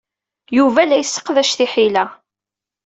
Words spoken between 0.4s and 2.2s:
Yuba la yesseqdac tiḥila.